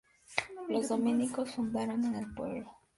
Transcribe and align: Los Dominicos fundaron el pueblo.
Los 0.67 0.89
Dominicos 0.89 1.51
fundaron 1.53 2.03
el 2.15 2.33
pueblo. 2.33 2.75